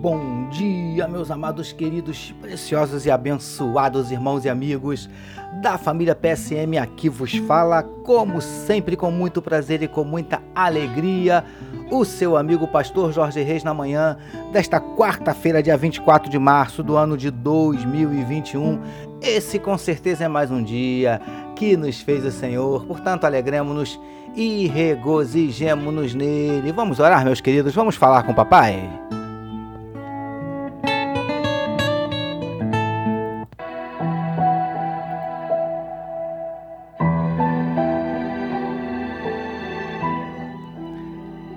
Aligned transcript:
bom 0.00 0.48
dia, 0.48 1.06
meus 1.06 1.30
amados, 1.30 1.72
queridos, 1.72 2.34
preciosos 2.40 3.04
e 3.04 3.10
abençoados 3.10 4.10
irmãos 4.10 4.46
e 4.46 4.48
amigos 4.48 5.10
da 5.60 5.76
família 5.76 6.14
PSM. 6.14 6.78
Aqui 6.80 7.10
vos 7.10 7.34
fala, 7.34 7.82
como 7.82 8.40
sempre, 8.40 8.96
com 8.96 9.10
muito 9.10 9.42
prazer 9.42 9.82
e 9.82 9.88
com 9.88 10.02
muita 10.02 10.42
alegria, 10.54 11.44
o 11.90 12.02
seu 12.02 12.34
amigo 12.38 12.66
pastor 12.66 13.12
Jorge 13.12 13.42
Reis 13.42 13.62
na 13.62 13.74
manhã 13.74 14.16
desta 14.54 14.80
quarta-feira, 14.80 15.62
dia 15.62 15.76
24 15.76 16.30
de 16.30 16.38
março 16.38 16.82
do 16.82 16.96
ano 16.96 17.14
de 17.14 17.30
2021. 17.30 18.80
Esse 19.20 19.58
com 19.58 19.76
certeza 19.76 20.24
é 20.24 20.28
mais 20.28 20.50
um 20.50 20.62
dia 20.62 21.20
que 21.54 21.76
nos 21.76 22.00
fez 22.00 22.24
o 22.24 22.30
Senhor, 22.30 22.86
portanto, 22.86 23.26
alegremos-nos 23.26 24.00
e 24.34 24.66
regozijemos-nos 24.66 26.14
nele. 26.14 26.72
Vamos 26.72 26.98
orar, 26.98 27.22
meus 27.22 27.42
queridos, 27.42 27.74
vamos 27.74 27.96
falar 27.96 28.22
com 28.22 28.32
o 28.32 28.34
papai? 28.34 28.88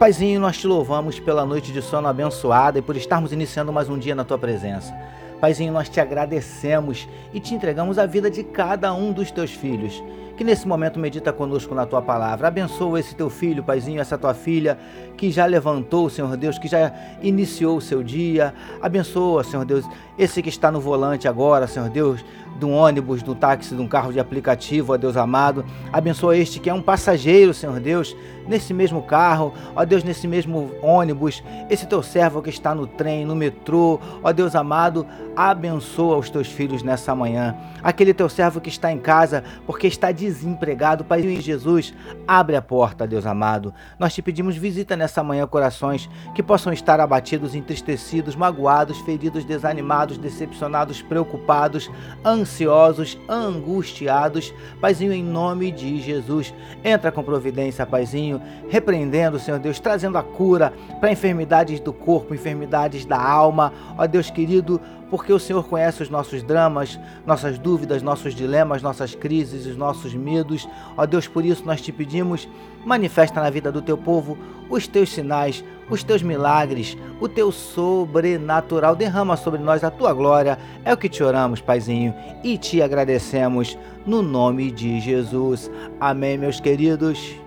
Paizinho, 0.04 0.38
nós 0.38 0.58
te 0.58 0.68
louvamos 0.68 1.18
pela 1.18 1.46
noite 1.46 1.72
de 1.72 1.82
sono 1.82 2.10
abençoada 2.10 2.78
e 2.78 2.82
por 2.82 2.98
estarmos 2.98 3.32
iniciando 3.32 3.72
mais 3.72 3.88
um 3.88 3.98
dia 3.98 4.14
na 4.14 4.26
tua 4.26 4.38
presença. 4.38 4.94
Paizinho, 5.40 5.72
nós 5.72 5.88
te 5.88 5.98
agradecemos 6.02 7.08
e 7.34 7.40
te 7.40 7.56
entregamos 7.56 7.98
a 7.98 8.06
vida 8.06 8.30
de 8.30 8.44
cada 8.44 8.94
um 8.94 9.14
dos 9.14 9.32
teus 9.32 9.52
filhos 9.52 10.04
que 10.36 10.44
nesse 10.44 10.68
momento 10.68 11.00
medita 11.00 11.32
conosco 11.32 11.76
na 11.76 11.86
tua 11.86 12.02
palavra. 12.02 12.48
Abençoa 12.48 13.00
esse 13.00 13.16
teu 13.16 13.30
filho, 13.30 13.64
paizinho, 13.64 14.02
essa 14.02 14.18
tua 14.18 14.34
filha 14.34 14.78
que 15.16 15.32
já 15.32 15.46
levantou, 15.46 16.10
Senhor 16.10 16.36
Deus, 16.36 16.58
que 16.58 16.68
já 16.68 16.92
iniciou 17.22 17.78
o 17.78 17.82
seu 17.82 18.02
dia. 18.02 18.54
Abençoa, 18.82 19.44
Senhor 19.44 19.64
Deus, 19.64 19.86
esse 20.18 20.42
que 20.42 20.50
está 20.50 20.72
no 20.72 20.82
volante 20.82 21.28
agora, 21.28 21.68
Senhor 21.68 21.90
Deus, 21.90 22.24
de 22.58 22.66
um 22.66 22.74
ônibus, 22.74 23.24
de 23.24 23.30
um 23.30 23.36
táxi, 23.36 23.76
de 23.76 23.82
um 23.82 23.88
carro 23.88 24.12
de 24.12 24.20
aplicativo, 24.20 24.94
ó 24.94 24.98
Deus 24.98 25.18
amado. 25.18 25.66
Abençoa 25.92 26.38
este 26.38 26.60
que 26.60 26.70
é 26.70 26.74
um 26.74 26.82
passageiro, 26.82 27.54
Senhor 27.54 27.80
Deus, 27.80 28.16
nesse 28.48 28.74
mesmo 28.74 29.02
carro, 29.02 29.54
ó 29.76 29.84
Deus, 29.86 30.04
nesse 30.04 30.28
mesmo 30.28 30.72
ônibus, 30.82 31.44
esse 31.70 31.86
teu 31.88 32.04
servo 32.04 32.42
que 32.42 32.50
está 32.50 32.76
no 32.76 32.86
trem, 32.86 33.26
no 33.26 33.36
metrô, 33.36 34.00
ó 34.22 34.32
Deus 34.32 34.56
amado, 34.56 35.06
abençoa 35.36 36.18
os 36.18 36.30
teus 36.30 36.48
filhos 36.48 36.84
nessa 36.84 37.16
manhã. 37.16 37.56
Aquele 37.82 38.14
teu 38.14 38.30
servo 38.30 38.62
que 38.62 38.70
está 38.70 38.92
em 38.92 39.00
casa 39.00 39.44
porque 39.66 39.88
está 39.88 40.12
desempregado, 40.24 41.04
Pai 41.04 41.22
Jesus, 41.42 41.94
abre 42.28 42.56
a 42.56 42.62
porta, 42.62 43.06
Deus 43.06 43.26
amado. 43.26 43.74
Nós 44.00 44.14
te 44.14 44.22
pedimos 44.22 44.56
visita 44.56 44.96
nessa 44.96 45.22
manhã 45.22 45.46
corações 45.46 46.10
que 46.34 46.42
possam 46.42 46.72
estar 46.72 47.00
abatidos, 47.00 47.56
entristecidos, 47.56 48.36
magoados, 48.36 49.00
feridos, 49.00 49.44
desanimados, 49.44 50.18
decepcionados, 50.18 51.02
preocupados, 51.02 51.92
ansiosos, 52.26 53.18
angustiados. 53.28 54.54
Paizinho, 54.80 55.12
em 55.12 55.24
nome 55.24 55.72
de 55.72 56.00
Jesus, 56.00 56.54
entra 56.84 57.12
com 57.12 57.24
providência, 57.24 57.86
Paizinho, 57.86 58.42
repreendendo, 58.70 59.40
Senhor 59.40 59.60
Deus, 59.60 59.80
trazendo 59.80 60.18
a 60.18 60.24
cura 60.24 60.74
para 61.00 61.12
enfermidades 61.12 61.80
do 61.80 61.92
corpo, 61.92 62.34
enfermidades 62.34 63.06
da 63.06 63.22
alma. 63.22 63.74
Ó 63.98 64.08
Deus 64.08 64.30
querido, 64.30 64.80
porque 65.14 65.32
o 65.32 65.38
Senhor 65.38 65.64
conhece 65.68 66.02
os 66.02 66.10
nossos 66.10 66.42
dramas, 66.42 67.00
nossas 67.24 67.60
dúvidas, 67.60 68.02
nossos 68.02 68.34
dilemas, 68.34 68.82
nossas 68.82 69.14
crises, 69.14 69.68
os 69.68 69.78
nossos 69.78 70.16
medos. 70.16 70.68
Ó 70.98 71.06
Deus, 71.06 71.28
por 71.28 71.46
isso 71.46 71.64
nós 71.68 71.80
te 71.82 71.92
pedimos, 71.92 72.50
manifesta 72.84 73.40
na 73.40 73.52
vida 73.52 73.72
do 73.72 73.80
teu 73.80 73.96
povo 73.96 74.36
os 74.72 74.88
teus 74.88 75.12
sinais, 75.12 75.64
os 75.88 76.04
teus 76.04 76.24
milagres, 76.24 76.98
o 77.22 77.30
teu 77.30 77.52
sobrenatural. 77.52 78.96
Derrama 78.96 79.38
sobre 79.38 79.60
nós 79.60 79.84
a 79.84 79.92
tua 79.92 80.12
glória. 80.14 80.58
É 80.84 80.92
o 80.92 80.98
que 80.98 81.08
te 81.08 81.22
oramos, 81.22 81.62
Paizinho, 81.62 82.16
e 82.44 82.58
te 82.58 82.82
agradecemos 82.82 83.78
no 84.08 84.24
nome 84.24 84.72
de 84.72 85.00
Jesus. 85.00 85.70
Amém, 86.00 86.40
meus 86.40 86.60
queridos. 86.60 87.43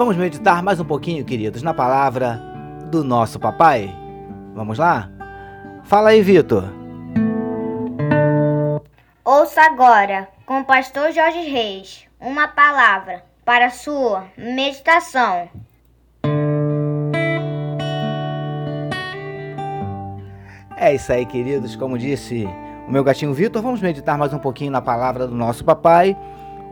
Vamos 0.00 0.16
meditar 0.16 0.62
mais 0.62 0.80
um 0.80 0.84
pouquinho, 0.86 1.26
queridos, 1.26 1.62
na 1.62 1.74
palavra 1.74 2.40
do 2.90 3.04
nosso 3.04 3.38
papai? 3.38 3.94
Vamos 4.54 4.78
lá? 4.78 5.10
Fala 5.84 6.08
aí, 6.08 6.22
Vitor. 6.22 6.64
Ouça 9.22 9.60
agora, 9.60 10.26
com 10.46 10.60
o 10.60 10.64
pastor 10.64 11.12
Jorge 11.12 11.40
Reis, 11.40 12.06
uma 12.18 12.48
palavra 12.48 13.22
para 13.44 13.68
sua 13.68 14.24
meditação. 14.38 15.50
É 20.78 20.94
isso 20.94 21.12
aí, 21.12 21.26
queridos. 21.26 21.76
Como 21.76 21.98
disse 21.98 22.48
o 22.88 22.90
meu 22.90 23.04
gatinho 23.04 23.34
Vitor, 23.34 23.60
vamos 23.60 23.82
meditar 23.82 24.16
mais 24.16 24.32
um 24.32 24.38
pouquinho 24.38 24.72
na 24.72 24.80
palavra 24.80 25.26
do 25.26 25.34
nosso 25.34 25.62
papai, 25.62 26.16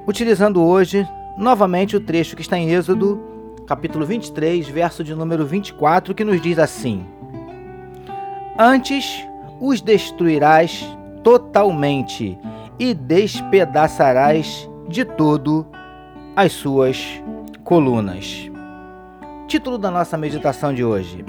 utilizando 0.06 0.65
hoje 0.65 1.06
novamente 1.38 1.97
o 1.97 2.00
trecho 2.00 2.34
que 2.34 2.43
está 2.43 2.59
em 2.59 2.71
Êxodo, 2.71 3.22
capítulo 3.66 4.04
23, 4.04 4.69
verso 4.69 5.04
de 5.04 5.15
número 5.15 5.47
24, 5.47 6.15
que 6.15 6.25
nos 6.25 6.43
diz 6.43 6.59
assim: 6.59 7.06
Antes 8.59 9.25
os 9.60 9.81
destruirás 9.81 10.84
totalmente 11.22 12.37
e 12.78 12.93
despedaçarás 12.93 14.69
de 14.88 15.04
todo 15.04 15.65
as 16.34 16.53
suas 16.53 17.22
colunas. 17.62 18.50
Título 19.47 19.78
da 19.78 19.91
nossa 19.91 20.19
meditação 20.19 20.75
de 20.75 20.84
hoje: 20.84 21.25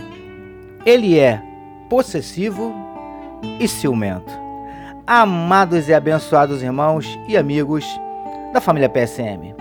Ele 0.85 1.19
é 1.19 1.41
possessivo 1.87 2.73
e 3.59 3.67
ciumento. 3.67 4.31
Amados 5.05 5.87
e 5.87 5.93
abençoados 5.93 6.63
irmãos 6.63 7.17
e 7.27 7.37
amigos 7.37 7.85
da 8.53 8.61
família 8.61 8.89
PSM. 8.89 9.58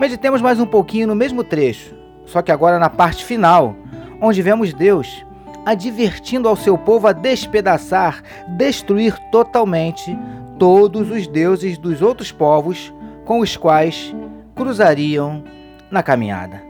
Meditemos 0.00 0.40
mais 0.40 0.60
um 0.60 0.66
pouquinho 0.66 1.06
no 1.06 1.14
mesmo 1.14 1.42
trecho, 1.42 1.94
só 2.24 2.42
que 2.42 2.52
agora 2.52 2.78
na 2.78 2.88
parte 2.90 3.24
final, 3.24 3.74
onde 4.20 4.42
vemos 4.42 4.72
Deus 4.72 5.24
advertindo 5.68 6.48
ao 6.48 6.56
seu 6.56 6.78
povo 6.78 7.06
a 7.06 7.12
despedaçar, 7.12 8.22
destruir 8.56 9.18
totalmente 9.30 10.18
todos 10.58 11.10
os 11.10 11.26
deuses 11.26 11.76
dos 11.76 12.00
outros 12.00 12.32
povos 12.32 12.92
com 13.26 13.40
os 13.40 13.54
quais 13.54 14.14
cruzariam 14.54 15.44
na 15.90 16.02
caminhada. 16.02 16.62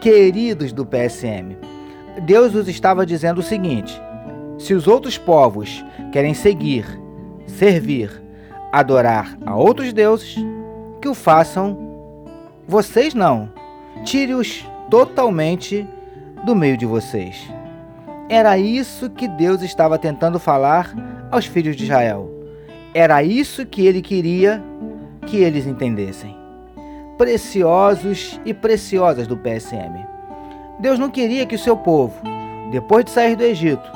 Queridos 0.00 0.72
do 0.72 0.86
PSM, 0.86 1.56
Deus 2.22 2.54
os 2.54 2.66
estava 2.66 3.04
dizendo 3.04 3.40
o 3.40 3.42
seguinte: 3.42 3.92
se 4.58 4.72
os 4.72 4.86
outros 4.86 5.18
povos 5.18 5.84
querem 6.10 6.32
seguir, 6.32 6.86
servir, 7.46 8.10
adorar 8.72 9.36
a 9.44 9.54
outros 9.54 9.92
deuses, 9.92 10.36
que 11.00 11.08
o 11.08 11.14
façam 11.14 11.93
vocês 12.66 13.14
não. 13.14 13.50
Tire-os 14.04 14.66
totalmente 14.90 15.86
do 16.44 16.54
meio 16.54 16.76
de 16.76 16.86
vocês. 16.86 17.48
Era 18.28 18.58
isso 18.58 19.10
que 19.10 19.28
Deus 19.28 19.62
estava 19.62 19.98
tentando 19.98 20.38
falar 20.38 20.94
aos 21.30 21.46
filhos 21.46 21.76
de 21.76 21.84
Israel. 21.84 22.30
Era 22.94 23.22
isso 23.22 23.66
que 23.66 23.86
ele 23.86 24.00
queria 24.00 24.62
que 25.26 25.36
eles 25.36 25.66
entendessem. 25.66 26.36
Preciosos 27.18 28.40
e 28.44 28.54
preciosas 28.54 29.26
do 29.26 29.36
PSM. 29.36 30.06
Deus 30.80 30.98
não 30.98 31.10
queria 31.10 31.46
que 31.46 31.54
o 31.54 31.58
seu 31.58 31.76
povo, 31.76 32.14
depois 32.70 33.04
de 33.04 33.10
sair 33.10 33.36
do 33.36 33.44
Egito, 33.44 33.90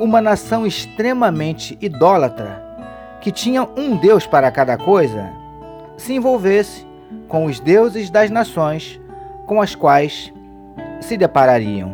uma 0.00 0.20
nação 0.20 0.66
extremamente 0.66 1.78
idólatra, 1.80 2.62
que 3.20 3.30
tinha 3.30 3.62
um 3.76 3.96
Deus 3.96 4.26
para 4.26 4.50
cada 4.50 4.76
coisa, 4.76 5.30
se 5.96 6.14
envolvesse 6.14 6.86
com 7.34 7.46
os 7.46 7.58
deuses 7.58 8.10
das 8.10 8.30
nações 8.30 9.00
com 9.44 9.60
as 9.60 9.74
quais 9.74 10.32
se 11.00 11.16
deparariam. 11.16 11.92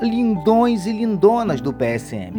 Lindões 0.00 0.86
e 0.86 0.92
lindonas 0.92 1.60
do 1.60 1.74
PSM. 1.74 2.32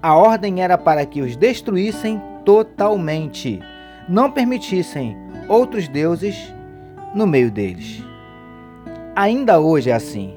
A 0.00 0.16
ordem 0.16 0.62
era 0.62 0.78
para 0.78 1.04
que 1.04 1.20
os 1.20 1.36
destruíssem 1.36 2.18
totalmente, 2.42 3.60
não 4.08 4.30
permitissem 4.30 5.14
outros 5.46 5.88
deuses 5.88 6.54
no 7.14 7.26
meio 7.26 7.50
deles. 7.50 8.02
Ainda 9.14 9.60
hoje 9.60 9.90
é 9.90 9.92
assim. 9.92 10.32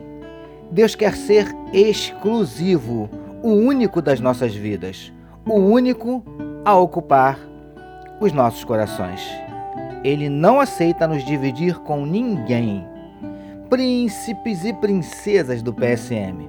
Deus 0.69 0.95
quer 0.95 1.15
ser 1.15 1.47
exclusivo, 1.71 3.09
o 3.41 3.53
único 3.53 4.01
das 4.01 4.19
nossas 4.19 4.53
vidas, 4.53 5.13
o 5.45 5.53
único 5.53 6.21
a 6.65 6.75
ocupar 6.75 7.39
os 8.19 8.33
nossos 8.33 8.65
corações. 8.65 9.44
Ele 10.05 10.29
não 10.29 10.59
aceita 10.59 11.07
nos 11.07 11.25
dividir 11.25 11.79
com 11.79 12.05
ninguém. 12.05 12.85
Príncipes 13.71 14.63
e 14.63 14.71
princesas 14.71 15.63
do 15.63 15.73
PSM. 15.73 16.47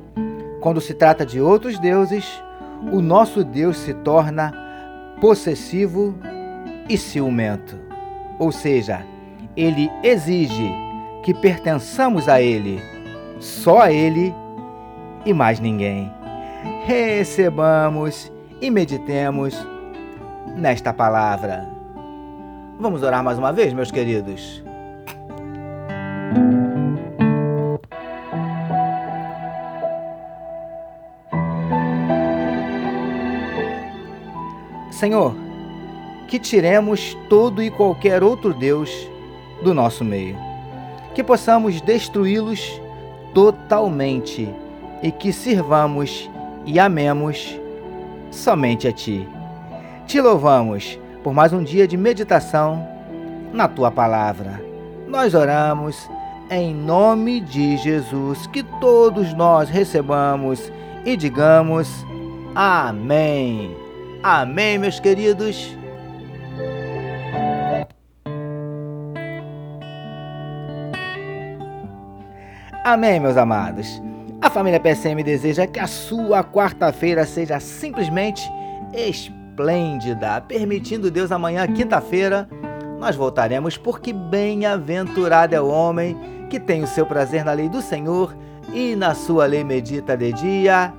Quando 0.61 0.79
se 0.79 0.93
trata 0.93 1.25
de 1.25 1.41
outros 1.41 1.79
deuses, 1.79 2.43
o 2.93 3.01
nosso 3.01 3.43
Deus 3.43 3.79
se 3.79 3.95
torna 3.95 4.53
possessivo 5.23 6.15
e 6.87 6.99
ciumento. 6.99 7.79
Ou 8.39 8.53
seja, 8.53 9.07
ele 9.57 9.91
exige 10.03 10.71
que 11.23 11.33
pertençamos 11.33 12.29
a 12.29 12.43
ele, 12.43 12.79
só 13.41 13.81
a 13.81 13.91
ele 13.91 14.35
e 15.25 15.33
mais 15.33 15.61
ninguém. 15.61 16.13
Recebamos 16.85 18.31
e 18.61 18.71
meditemos 18.71 19.57
nesta 20.59 20.93
palavra. 20.93 21.76
Vamos 22.79 23.03
orar 23.03 23.25
mais 23.25 23.39
uma 23.39 23.53
vez, 23.53 23.73
meus 23.73 23.91
queridos. 23.91 24.63
Senhor, 34.91 35.35
que 36.29 36.39
tiremos 36.39 37.17
todo 37.29 37.63
e 37.63 37.71
qualquer 37.71 38.23
outro 38.23 38.53
Deus 38.53 38.91
do 39.63 39.73
nosso 39.73 40.05
meio, 40.05 40.37
que 41.15 41.25
possamos 41.25 41.81
destruí-los 41.81 42.81
totalmente 43.33 44.49
e 45.03 45.11
que 45.11 45.33
sirvamos 45.33 46.31
e 46.67 46.79
amemos 46.79 47.59
somente 48.31 48.87
a 48.87 48.93
Ti. 48.93 49.27
Te 50.07 50.21
louvamos 50.21 50.99
por 51.27 51.35
mais 51.35 51.53
um 51.53 51.61
dia 51.61 51.89
de 51.89 51.97
meditação 51.97 52.87
na 53.53 53.67
Tua 53.67 53.91
palavra. 53.91 54.63
Nós 55.09 55.35
oramos 55.35 56.09
em 56.49 56.73
nome 56.73 57.41
de 57.41 57.77
Jesus, 57.79 58.47
que 58.47 58.63
todos 58.63 59.35
nós 59.35 59.69
recebamos 59.69 60.71
e 61.05 61.17
digamos 61.17 62.07
Amém. 62.55 63.77
Amém, 64.23 64.79
meus 64.79 65.01
queridos. 65.01 65.77
Amém, 72.85 73.19
meus 73.19 73.37
amados. 73.37 74.01
A 74.41 74.49
família 74.49 74.79
PSM 74.79 75.25
deseja 75.25 75.67
que 75.67 75.81
a 75.81 75.89
sua 75.89 76.45
quarta-feira 76.45 77.27
seja 77.27 77.59
simplesmente 77.59 78.49
esplêndida, 79.57 80.39
permitindo 80.43 81.11
Deus 81.11 81.33
amanhã, 81.33 81.67
quinta-feira, 81.67 82.47
nós 82.99 83.17
voltaremos, 83.17 83.79
porque 83.79 84.13
bem-aventurado 84.13 85.55
é 85.55 85.61
o 85.61 85.69
homem 85.69 86.15
que 86.51 86.61
tem 86.61 86.83
o 86.83 86.87
seu 86.87 87.07
prazer 87.07 87.43
na 87.43 87.53
lei 87.53 87.67
do 87.67 87.81
Senhor 87.81 88.37
e 88.75 88.95
na 88.95 89.15
sua 89.15 89.47
lei 89.47 89.65
medita 89.65 90.15
de 90.15 90.31
dia 90.35 90.93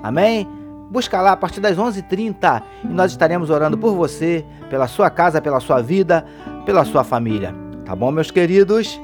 Amém? 0.00 0.48
Busca 0.90 1.20
lá 1.20 1.32
a 1.32 1.36
partir 1.36 1.60
das 1.60 1.76
11h30 1.76 2.62
e 2.84 2.86
nós 2.86 3.10
estaremos 3.10 3.50
orando 3.50 3.76
por 3.76 3.96
você, 3.96 4.44
pela 4.70 4.86
sua 4.86 5.10
casa, 5.10 5.42
pela 5.42 5.58
sua 5.58 5.82
vida, 5.82 6.24
pela 6.64 6.84
sua 6.84 7.02
família. 7.02 7.52
Tá 7.84 7.96
bom, 7.96 8.12
meus 8.12 8.30
queridos? 8.30 9.00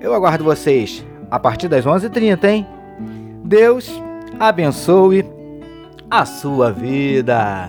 Eu 0.00 0.14
aguardo 0.14 0.42
vocês 0.42 1.04
a 1.30 1.38
partir 1.38 1.68
das 1.68 1.84
11h30, 1.84 2.44
hein? 2.44 2.66
Deus 3.44 3.92
abençoe 4.40 5.22
a 6.10 6.24
sua 6.24 6.72
vida. 6.72 7.68